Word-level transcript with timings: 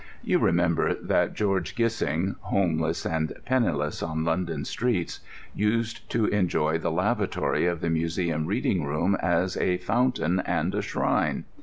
You 0.23 0.39
remember 0.39 0.95
that 0.95 1.35
George 1.35 1.75
Gissing, 1.75 2.35
homeless 2.39 3.05
and 3.05 3.31
penniless 3.45 4.01
on 4.01 4.23
London 4.25 4.65
streets, 4.65 5.19
used 5.53 6.09
to 6.09 6.25
enjoy 6.25 6.79
the 6.79 6.89
lavatory 6.89 7.67
of 7.67 7.81
the 7.81 7.89
Museum 7.91 8.47
Reading 8.47 8.83
Room 8.83 9.15
as 9.21 9.55
a 9.57 9.77
fountain 9.77 10.39
and 10.39 10.73
a 10.73 10.81
shrine. 10.81 11.43